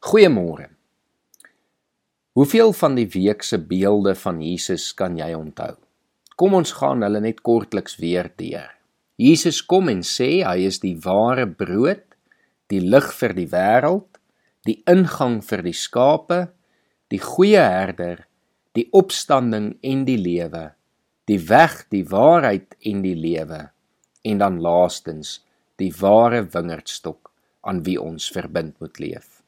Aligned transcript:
Goeiemôre. 0.00 0.70
Hoeveel 2.32 2.70
van 2.72 2.94
die 2.96 3.08
week 3.12 3.42
se 3.44 3.58
beelde 3.60 4.14
van 4.16 4.38
Jesus 4.40 4.94
kan 4.96 5.18
jy 5.18 5.26
onthou? 5.36 5.74
Kom 6.40 6.54
ons 6.56 6.70
gaan 6.78 7.04
hulle 7.04 7.20
net 7.20 7.42
kortliks 7.44 7.98
weer 8.00 8.30
deur. 8.40 8.70
Jesus 9.20 9.58
kom 9.60 9.90
en 9.92 10.00
sê 10.00 10.40
hy 10.40 10.64
is 10.64 10.78
die 10.80 10.94
ware 11.04 11.44
brood, 11.44 12.00
die 12.72 12.80
lig 12.80 13.10
vir 13.18 13.34
die 13.36 13.44
wêreld, 13.52 14.16
die 14.64 14.78
ingang 14.88 15.42
vir 15.44 15.62
die 15.68 15.76
skape, 15.76 16.38
die 17.12 17.20
goeie 17.20 17.60
herder, 17.60 18.22
die 18.72 18.86
opstanding 18.96 19.74
en 19.84 20.06
die 20.08 20.16
lewe, 20.16 20.70
die 21.28 21.42
weg, 21.52 21.84
die 21.92 22.06
waarheid 22.08 22.72
en 22.88 23.04
die 23.04 23.18
lewe 23.18 23.66
en 24.24 24.40
dan 24.40 24.62
laastens 24.64 25.42
die 25.76 25.92
ware 26.00 26.40
wingerdstok 26.56 27.28
aan 27.68 27.84
wie 27.84 28.00
ons 28.00 28.32
verbind 28.32 28.80
moet 28.80 28.96
leef. 28.96 29.39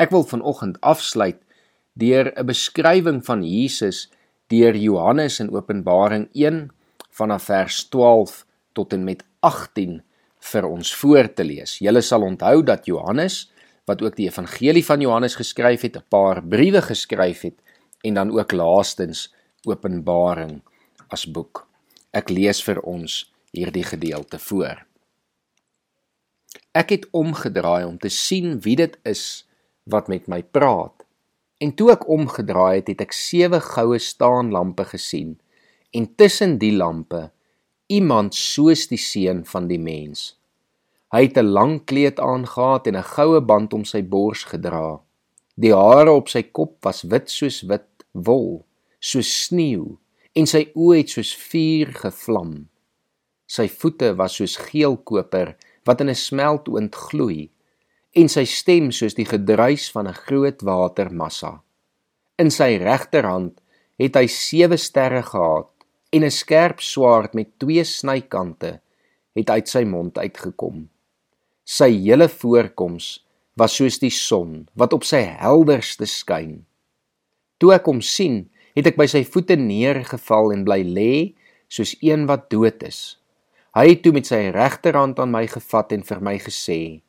Ek 0.00 0.10
wil 0.10 0.24
vanoggend 0.24 0.80
afsluit 0.80 1.40
deur 1.92 2.32
'n 2.32 2.46
beskrywing 2.46 3.24
van 3.24 3.42
Jesus 3.44 4.08
deur 4.48 4.76
Johannes 4.76 5.40
in 5.40 5.52
Openbaring 5.52 6.28
1 6.32 6.70
vanaf 7.10 7.42
vers 7.42 7.88
12 7.88 8.46
tot 8.72 8.92
en 8.92 9.04
met 9.04 9.24
18 9.40 10.02
vir 10.40 10.64
ons 10.64 10.94
voor 10.94 11.32
te 11.34 11.44
lees. 11.44 11.78
Julle 11.78 12.00
sal 12.00 12.22
onthou 12.22 12.62
dat 12.62 12.86
Johannes 12.86 13.52
wat 13.84 14.02
ook 14.02 14.16
die 14.16 14.28
evangelie 14.28 14.84
van 14.84 15.00
Johannes 15.00 15.34
geskryf 15.34 15.82
het, 15.82 15.96
'n 15.96 16.08
paar 16.08 16.42
briewe 16.42 16.82
geskryf 16.82 17.40
het 17.42 17.58
en 18.02 18.14
dan 18.14 18.30
ook 18.30 18.52
laastens 18.52 19.34
Openbaring 19.64 20.62
as 21.08 21.26
boek. 21.26 21.68
Ek 22.10 22.28
lees 22.30 22.62
vir 22.62 22.80
ons 22.80 23.32
hierdie 23.52 23.84
gedeelte 23.84 24.38
voor. 24.38 24.86
Ek 26.72 26.90
het 26.90 27.06
omgedraai 27.10 27.84
om 27.84 27.98
te 27.98 28.08
sien 28.08 28.60
wie 28.60 28.76
dit 28.76 28.98
is 29.02 29.44
wat 29.84 30.08
met 30.08 30.26
my 30.26 30.42
praat. 30.42 31.04
En 31.62 31.74
toe 31.74 31.92
ek 31.94 32.08
omgedraai 32.10 32.80
het, 32.80 32.88
het 32.88 33.00
ek 33.00 33.14
sewe 33.14 33.60
goue 33.60 33.98
staanlampe 33.98 34.84
gesien 34.84 35.38
en 35.92 36.08
tussen 36.16 36.58
die 36.58 36.72
lampe 36.74 37.30
iemand 37.92 38.34
soos 38.34 38.86
die 38.88 39.00
seun 39.00 39.44
van 39.44 39.68
die 39.68 39.80
mens. 39.80 40.32
Hy 41.12 41.26
het 41.28 41.36
'n 41.36 41.52
lang 41.52 41.84
kleed 41.84 42.18
aangetree 42.20 42.92
en 42.92 42.98
'n 42.98 43.10
goue 43.14 43.40
band 43.40 43.74
om 43.74 43.84
sy 43.84 44.02
bors 44.02 44.44
gedra. 44.44 45.00
Die 45.54 45.74
hare 45.74 46.10
op 46.10 46.28
sy 46.28 46.42
kop 46.42 46.84
was 46.84 47.02
wit 47.02 47.30
soos 47.30 47.62
wit 47.62 47.88
wol, 48.12 48.64
soos 48.98 49.44
sneeu, 49.44 49.98
en 50.32 50.46
sy 50.46 50.72
oë 50.74 50.96
het 50.96 51.10
soos 51.10 51.34
vuur 51.36 51.92
gevlam. 51.92 52.68
Sy 53.46 53.68
voete 53.68 54.14
was 54.16 54.36
soos 54.36 54.56
geel 54.56 54.96
koper 54.96 55.56
wat 55.84 56.00
in 56.00 56.08
'n 56.08 56.14
smeltoond 56.14 56.94
gloei 56.94 57.50
en 58.12 58.28
sy 58.28 58.44
stem 58.44 58.90
soos 58.92 59.16
die 59.16 59.24
gedruis 59.24 59.88
van 59.92 60.08
'n 60.08 60.20
groot 60.26 60.60
watermassa. 60.62 61.62
In 62.38 62.50
sy 62.50 62.76
regterhand 62.76 63.60
het 63.98 64.14
hy 64.16 64.26
sewe 64.26 64.76
sterre 64.76 65.22
gehad 65.22 65.70
en 66.12 66.24
'n 66.24 66.30
skerp 66.30 66.80
swaard 66.80 67.34
met 67.34 67.58
twee 67.58 67.84
snykante 67.84 68.80
het 69.34 69.50
uit 69.50 69.68
sy 69.68 69.84
mond 69.84 70.18
uitgekom. 70.18 70.88
Sy 71.64 71.90
hele 71.90 72.28
voorkoms 72.28 73.24
was 73.56 73.76
soos 73.76 73.98
die 73.98 74.10
son 74.10 74.68
wat 74.74 74.92
op 74.92 75.04
sy 75.04 75.22
helderste 75.22 76.06
skyn. 76.06 76.64
Toe 77.58 77.72
ek 77.74 77.86
hom 77.86 78.00
sien, 78.00 78.50
het 78.74 78.86
ek 78.86 78.96
by 78.96 79.06
sy 79.06 79.24
voete 79.24 79.56
neergeval 79.56 80.52
en 80.52 80.64
bly 80.64 80.82
lê 80.82 81.34
soos 81.68 81.96
een 82.00 82.26
wat 82.26 82.50
dood 82.50 82.82
is. 82.82 83.18
Hy 83.74 83.88
het 83.88 84.02
toe 84.02 84.12
met 84.12 84.26
sy 84.26 84.50
regterhand 84.52 85.18
aan 85.18 85.30
my 85.30 85.46
gevat 85.46 85.92
en 85.92 86.02
vir 86.02 86.20
my 86.20 86.38
gesê: 86.38 87.00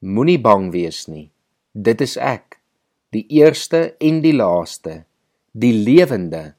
Moenie 0.00 0.38
bang 0.40 0.70
wees 0.72 1.02
nie. 1.12 1.26
Dit 1.76 2.00
is 2.00 2.14
ek, 2.16 2.56
die 3.12 3.26
eerste 3.36 3.98
en 4.00 4.22
die 4.24 4.32
laaste, 4.32 5.02
die 5.52 5.74
lewende. 5.76 6.54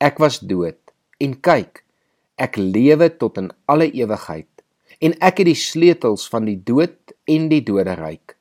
Ek 0.00 0.16
was 0.16 0.38
dood 0.40 0.80
en 1.20 1.34
kyk, 1.44 1.82
ek 2.40 2.56
lewe 2.56 3.10
tot 3.20 3.36
in 3.36 3.50
alle 3.68 3.90
ewigheid 3.92 4.64
en 5.04 5.12
ek 5.20 5.42
het 5.42 5.50
die 5.50 5.58
sleutels 5.58 6.24
van 6.32 6.48
die 6.48 6.56
dood 6.56 7.12
en 7.28 7.50
die 7.52 7.60
doderyk. 7.60 8.38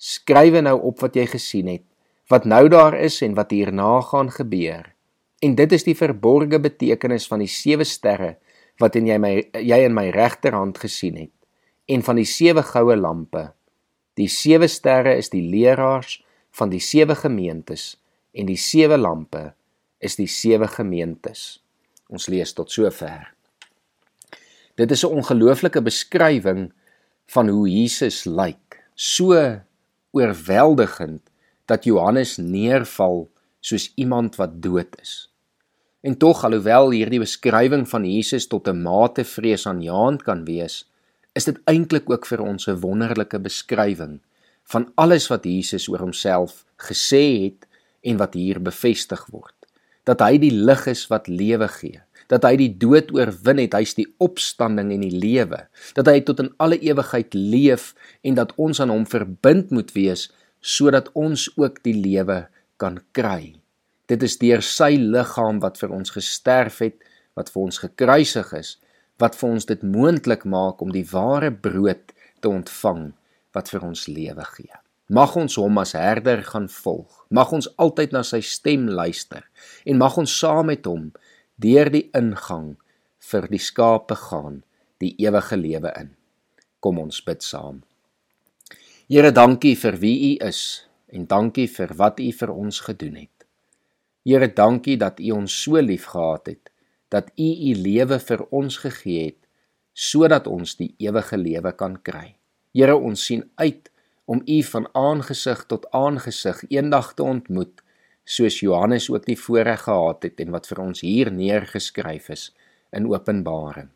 Skrywe 0.00 0.64
nou 0.64 0.78
op 0.88 1.04
wat 1.04 1.20
jy 1.20 1.26
gesien 1.28 1.68
het, 1.68 1.84
wat 2.32 2.48
nou 2.48 2.70
daar 2.72 2.96
is 2.96 3.20
en 3.20 3.36
wat 3.36 3.52
hierna 3.52 3.98
gaan 4.08 4.32
gebeur. 4.32 4.94
En 5.44 5.58
dit 5.60 5.76
is 5.76 5.84
die 5.84 5.96
verborgde 5.98 6.56
betekenis 6.56 7.28
van 7.28 7.44
die 7.44 7.52
sewe 7.52 7.84
sterre 7.84 8.38
wat 8.80 8.96
in 8.96 9.12
jy 9.12 9.20
my 9.20 9.34
jy 9.60 9.82
in 9.84 9.92
my 9.92 10.08
regterhand 10.16 10.80
gesien 10.80 11.20
het 11.20 11.34
en 11.84 12.00
van 12.00 12.16
die 12.16 12.28
sewe 12.28 12.64
goue 12.64 12.96
lampe 12.96 13.50
Die 14.18 14.28
sewe 14.28 14.66
sterre 14.66 15.14
is 15.14 15.30
die 15.30 15.44
leraars 15.46 16.18
van 16.58 16.72
die 16.72 16.82
sewe 16.82 17.14
gemeentes 17.14 17.92
en 18.34 18.48
die 18.50 18.58
sewe 18.58 18.98
lampe 18.98 19.52
is 20.02 20.18
die 20.18 20.28
sewe 20.30 20.66
gemeentes. 20.70 21.60
Ons 22.10 22.26
lees 22.32 22.54
tot 22.56 22.72
sover. 22.72 23.30
Dit 24.74 24.90
is 24.90 25.04
'n 25.04 25.14
ongelooflike 25.20 25.82
beskrywing 25.82 26.72
van 27.26 27.48
hoe 27.48 27.68
Jesus 27.68 28.24
lyk. 28.24 28.82
So 28.94 29.34
oorweldigend 30.10 31.22
dat 31.66 31.84
Johannes 31.84 32.36
neerval 32.36 33.28
soos 33.60 33.92
iemand 33.94 34.36
wat 34.36 34.62
dood 34.62 35.00
is. 35.00 35.28
En 36.00 36.16
tog 36.16 36.44
alhoewel 36.44 36.90
hierdie 36.90 37.20
beskrywing 37.20 37.88
van 37.88 38.04
Jesus 38.04 38.46
tot 38.46 38.68
'n 38.68 38.82
mate 38.82 39.24
vreesaanjaend 39.24 40.22
kan 40.22 40.44
wees, 40.44 40.88
is 41.38 41.46
dit 41.46 41.58
eintlik 41.70 42.10
ook 42.10 42.26
vir 42.26 42.42
ons 42.42 42.66
'n 42.66 42.80
wonderlike 42.82 43.38
beskrywing 43.38 44.18
van 44.72 44.90
alles 44.96 45.28
wat 45.32 45.44
Jesus 45.44 45.88
oor 45.88 46.02
homself 46.02 46.64
gesê 46.76 47.24
het 47.44 47.66
en 48.02 48.16
wat 48.16 48.34
hier 48.34 48.60
bevestig 48.60 49.26
word. 49.30 49.54
Dat 50.04 50.20
hy 50.20 50.38
die 50.38 50.52
lig 50.52 50.86
is 50.86 51.06
wat 51.08 51.28
lewe 51.28 51.68
gee, 51.68 52.00
dat 52.28 52.44
hy 52.44 52.56
die 52.56 52.72
dood 52.76 53.12
oorwin 53.12 53.58
het, 53.58 53.74
hy's 53.74 53.94
die 53.94 54.08
opstanding 54.18 54.92
en 54.92 55.00
die 55.00 55.14
lewe, 55.14 55.68
dat 55.94 56.06
hy 56.06 56.20
tot 56.20 56.40
in 56.40 56.52
alle 56.58 56.78
ewigheid 56.80 57.34
leef 57.34 57.94
en 58.22 58.34
dat 58.34 58.52
ons 58.56 58.80
aan 58.80 58.92
hom 58.92 59.06
verbind 59.06 59.70
moet 59.70 59.92
wees 59.92 60.28
sodat 60.60 61.08
ons 61.14 61.48
ook 61.56 61.82
die 61.82 61.94
lewe 61.94 62.48
kan 62.76 62.98
kry. 63.12 63.54
Dit 64.08 64.22
is 64.22 64.38
deur 64.38 64.62
sy 64.62 64.96
liggaam 64.96 65.60
wat 65.60 65.78
vir 65.78 65.92
ons 65.94 66.10
gesterf 66.10 66.78
het, 66.78 66.96
wat 67.36 67.50
vir 67.50 67.62
ons 67.62 67.78
gekruisig 67.78 68.52
is, 68.58 68.78
wat 69.18 69.36
vir 69.38 69.48
ons 69.50 69.66
dit 69.66 69.82
moontlik 69.82 70.44
maak 70.46 70.82
om 70.82 70.92
die 70.94 71.06
ware 71.10 71.50
brood 71.50 72.12
te 72.40 72.50
ontvang 72.50 73.10
wat 73.56 73.70
vir 73.72 73.86
ons 73.88 74.06
lewe 74.06 74.44
gee. 74.54 74.76
Mag 75.08 75.34
ons 75.40 75.56
hom 75.56 75.80
as 75.80 75.94
herder 75.96 76.42
gaan 76.44 76.68
volg. 76.68 77.24
Mag 77.32 77.52
ons 77.56 77.68
altyd 77.80 78.12
na 78.12 78.22
sy 78.22 78.42
stem 78.44 78.86
luister 78.92 79.46
en 79.88 80.00
mag 80.00 80.18
ons 80.20 80.38
saam 80.40 80.68
met 80.68 80.86
hom 80.86 81.10
deur 81.58 81.90
die 81.90 82.06
ingang 82.14 82.76
vir 83.30 83.48
die 83.50 83.60
skape 83.60 84.16
gaan, 84.28 84.62
die 85.02 85.14
ewige 85.18 85.56
lewe 85.56 85.92
in. 85.98 86.12
Kom 86.80 87.00
ons 87.02 87.22
bid 87.24 87.42
saam. 87.42 87.82
Here, 89.08 89.32
dankie 89.32 89.74
vir 89.80 89.96
wie 89.98 90.16
U 90.28 90.32
is 90.46 90.84
en 91.08 91.24
dankie 91.26 91.66
vir 91.72 91.94
wat 91.96 92.20
U 92.20 92.28
vir 92.40 92.50
ons 92.52 92.82
gedoen 92.84 93.16
het. 93.24 93.46
Here, 94.28 94.50
dankie 94.52 94.98
dat 95.00 95.20
U 95.24 95.32
ons 95.40 95.54
so 95.64 95.80
liefgehad 95.80 96.52
het 96.52 96.70
dat 97.08 97.30
U 97.36 97.48
u 97.70 97.74
lewe 97.74 98.18
vir 98.18 98.44
ons 98.50 98.80
gegee 98.84 99.24
het 99.30 99.42
sodat 99.98 100.46
ons 100.46 100.76
die 100.78 100.92
ewige 101.02 101.36
lewe 101.36 101.72
kan 101.74 101.96
kry. 102.06 102.36
Here, 102.70 102.94
ons 102.94 103.24
sien 103.26 103.42
uit 103.58 103.90
om 104.30 104.42
u 104.46 104.58
van 104.62 104.86
aangesig 104.94 105.64
tot 105.66 105.88
aangesig 105.96 106.60
eendag 106.70 107.14
te 107.18 107.24
ontmoet, 107.26 107.82
soos 108.28 108.60
Johannes 108.60 109.08
ook 109.10 109.26
die 109.26 109.38
voorreg 109.40 109.82
gehad 109.88 110.28
het 110.28 110.38
en 110.44 110.54
wat 110.54 110.68
vir 110.70 110.82
ons 110.84 111.02
hier 111.02 111.32
neergeskryf 111.34 112.28
is 112.36 112.44
in 112.94 113.08
Openbaring. 113.10 113.90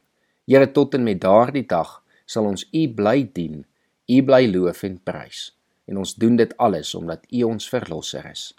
Here, 0.50 0.72
tot 0.72 0.98
en 0.98 1.06
met 1.06 1.20
daardie 1.22 1.66
dag 1.68 2.00
sal 2.26 2.50
ons 2.50 2.66
u 2.72 2.86
bly 2.96 3.28
dien, 3.36 3.62
u 4.08 4.22
bly 4.26 4.46
loof 4.50 4.82
en 4.88 4.98
prys. 5.04 5.50
En 5.86 6.02
ons 6.02 6.14
doen 6.18 6.36
dit 6.40 6.56
alles 6.56 6.94
omdat 6.98 7.26
u 7.30 7.42
ons 7.52 7.68
verlosser 7.68 8.30
is. 8.32 8.50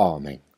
Amen. 0.00 0.49